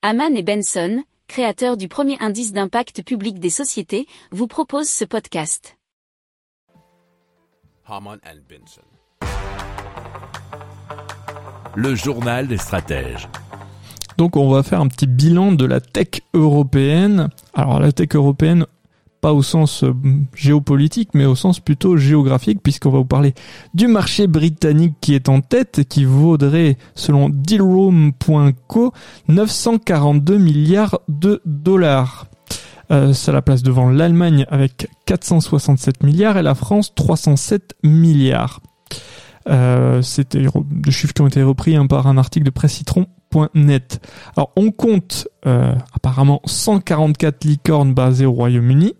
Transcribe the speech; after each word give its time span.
Haman 0.00 0.36
et 0.36 0.44
Benson, 0.44 1.02
créateurs 1.26 1.76
du 1.76 1.88
premier 1.88 2.16
indice 2.20 2.52
d'impact 2.52 3.02
public 3.02 3.40
des 3.40 3.50
sociétés, 3.50 4.06
vous 4.30 4.46
proposent 4.46 4.88
ce 4.88 5.04
podcast. 5.04 5.76
Haman 7.84 8.20
and 8.24 8.38
Benson. 8.48 8.82
Le 11.74 11.96
journal 11.96 12.46
des 12.46 12.58
stratèges. 12.58 13.28
Donc 14.18 14.36
on 14.36 14.48
va 14.48 14.62
faire 14.62 14.80
un 14.80 14.86
petit 14.86 15.08
bilan 15.08 15.50
de 15.50 15.64
la 15.64 15.80
tech 15.80 16.20
européenne. 16.32 17.30
Alors 17.54 17.80
la 17.80 17.90
tech 17.90 18.14
européenne, 18.14 18.66
pas 19.20 19.32
au 19.32 19.42
sens 19.42 19.84
euh, 19.84 19.92
géopolitique, 20.34 21.10
mais 21.14 21.24
au 21.24 21.34
sens 21.34 21.60
plutôt 21.60 21.96
géographique, 21.96 22.62
puisqu'on 22.62 22.90
va 22.90 22.98
vous 22.98 23.04
parler 23.04 23.34
du 23.74 23.86
marché 23.86 24.26
britannique 24.26 24.94
qui 25.00 25.14
est 25.14 25.28
en 25.28 25.40
tête, 25.40 25.82
qui 25.88 26.04
vaudrait, 26.04 26.76
selon 26.94 27.28
dealroom.co, 27.28 28.92
942 29.28 30.38
milliards 30.38 31.00
de 31.08 31.40
dollars. 31.44 32.26
Euh, 32.90 33.12
ça 33.12 33.32
la 33.32 33.42
place 33.42 33.62
devant 33.62 33.90
l'Allemagne 33.90 34.46
avec 34.48 34.88
467 35.06 36.02
milliards 36.02 36.38
et 36.38 36.42
la 36.42 36.54
France 36.54 36.94
307 36.94 37.74
milliards. 37.82 38.60
Euh, 39.48 40.02
C'était 40.02 40.46
des 40.70 40.90
chiffres 40.90 41.12
qui 41.12 41.22
ont 41.22 41.26
été 41.26 41.42
repris 41.42 41.76
hein, 41.76 41.86
par 41.86 42.06
un 42.06 42.16
article 42.16 42.46
de 42.46 42.50
presscitron.net. 42.50 44.00
Alors 44.36 44.52
on 44.56 44.70
compte 44.70 45.28
euh, 45.46 45.74
apparemment 45.94 46.40
144 46.46 47.44
licornes 47.44 47.92
basées 47.94 48.26
au 48.26 48.32
Royaume-Uni. 48.32 48.94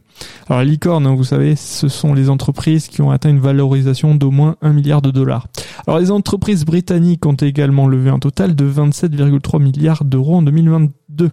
Alors 0.48 0.62
les 0.62 0.70
licornes, 0.70 1.06
hein, 1.06 1.14
vous 1.14 1.24
savez, 1.24 1.56
ce 1.56 1.88
sont 1.88 2.14
les 2.14 2.30
entreprises 2.30 2.88
qui 2.88 3.02
ont 3.02 3.10
atteint 3.10 3.28
une 3.28 3.38
valorisation 3.38 4.14
d'au 4.14 4.30
moins 4.30 4.56
1 4.62 4.72
milliard 4.72 5.02
de 5.02 5.10
dollars. 5.10 5.46
Alors 5.86 5.98
les 5.98 6.10
entreprises 6.10 6.64
britanniques 6.64 7.26
ont 7.26 7.34
également 7.34 7.86
levé 7.86 8.08
un 8.08 8.18
total 8.18 8.54
de 8.54 8.66
27,3 8.66 9.62
milliards 9.62 10.06
d'euros 10.06 10.36
en 10.36 10.42
2022. 10.42 11.28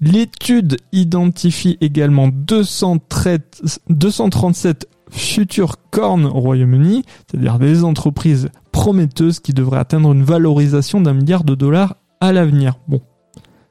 L'étude 0.00 0.78
identifie 0.92 1.78
également 1.80 2.28
237 2.28 4.88
futures 5.10 5.76
cornes 5.90 6.26
au 6.26 6.40
Royaume-Uni, 6.40 7.04
c'est-à-dire 7.30 7.60
des 7.60 7.84
entreprises 7.84 8.48
prometteuses 8.72 9.38
qui 9.38 9.52
devraient 9.52 9.78
atteindre 9.78 10.10
une 10.12 10.24
valorisation 10.24 11.00
d'un 11.00 11.14
milliard 11.14 11.44
de 11.44 11.54
dollars 11.54 11.94
à 12.20 12.32
l'avenir. 12.32 12.74
Bon, 12.88 13.00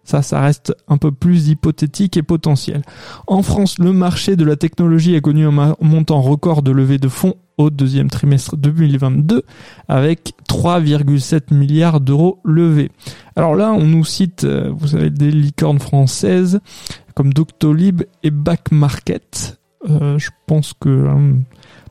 ça, 0.08 0.22
ça 0.22 0.40
reste 0.40 0.74
un 0.88 0.98
peu 0.98 1.12
plus 1.12 1.50
hypothétique 1.50 2.16
et 2.16 2.24
potentiel. 2.24 2.82
En 3.28 3.42
France, 3.42 3.78
le 3.78 3.92
marché 3.92 4.38
de 4.38 4.46
la 4.46 4.56
technologie 4.56 5.18
a 5.18 5.20
connu 5.20 5.46
un 5.46 5.76
montant 5.82 6.22
record 6.22 6.62
de 6.62 6.72
levée 6.72 6.98
de 6.98 7.10
fonds 7.10 7.36
au 7.58 7.70
deuxième 7.70 8.10
trimestre 8.10 8.56
2022 8.56 9.44
avec 9.90 10.32
3,7 10.48 11.54
milliards 11.54 12.00
d'euros 12.00 12.40
levés. 12.46 12.90
Alors 13.36 13.56
là, 13.56 13.74
on 13.74 13.84
nous 13.84 14.06
cite, 14.06 14.46
euh, 14.46 14.72
vous 14.74 14.88
savez, 14.88 15.10
des 15.10 15.30
licornes 15.30 15.80
françaises 15.80 16.62
comme 17.14 17.34
Doctolib 17.34 18.04
et 18.24 18.32
Back 18.32 18.72
Market. 18.72 19.60
Euh, 19.90 20.18
je 20.18 20.30
pense 20.46 20.72
que 20.80 21.08
hein, 21.10 21.40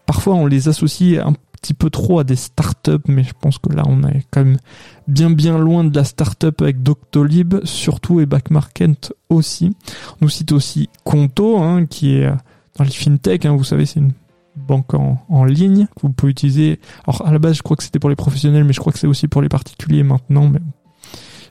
parfois 0.07 0.37
on 0.37 0.47
les 0.47 0.69
associe 0.69 1.23
un 1.23 1.35
petit 1.61 1.75
peu 1.75 1.91
trop 1.91 2.19
à 2.21 2.25
des 2.25 2.37
startups, 2.37 3.03
mais 3.09 3.25
je 3.25 3.33
pense 3.41 3.59
que 3.59 3.73
là 3.73 3.83
on 3.87 4.03
est 4.05 4.25
quand 4.31 4.45
même 4.45 4.59
bien 5.09 5.31
bien 5.31 5.59
loin 5.59 5.85
de 5.85 5.95
la 5.95 6.05
startup 6.05 6.61
avec 6.63 6.83
Doctolib, 6.83 7.65
surtout 7.65 8.21
et 8.21 8.27
Back 8.27 8.51
Market 8.51 9.13
aussi. 9.29 9.75
On 10.13 10.27
nous 10.27 10.29
cite 10.29 10.53
aussi 10.53 10.89
Conto, 11.05 11.59
hein, 11.59 11.87
qui 11.87 12.17
est 12.17 12.31
dans 12.77 12.85
les 12.85 12.91
fintech, 12.91 13.45
hein, 13.45 13.57
vous 13.57 13.65
savez, 13.65 13.87
c'est 13.87 14.01
une 14.01 14.13
banque 14.57 14.95
en, 14.95 15.23
en, 15.29 15.45
ligne 15.45 15.87
que 15.87 16.03
vous 16.03 16.11
pouvez 16.11 16.33
utiliser. 16.33 16.81
Alors 17.07 17.27
à 17.27 17.33
la 17.33 17.39
base, 17.39 17.57
je 17.57 17.63
crois 17.63 17.77
que 17.77 17.83
c'était 17.83 17.99
pour 17.99 18.11
les 18.11 18.17
professionnels, 18.17 18.65
mais 18.65 18.73
je 18.73 18.81
crois 18.81 18.93
que 18.93 18.99
c'est 18.99 19.07
aussi 19.07 19.29
pour 19.29 19.43
les 19.43 19.49
particuliers 19.49 20.03
maintenant. 20.03 20.49
Mais 20.49 20.61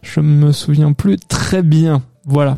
je 0.02 0.20
me 0.20 0.52
souviens 0.52 0.94
plus 0.94 1.18
très 1.18 1.64
bien. 1.64 2.04
Voilà. 2.26 2.58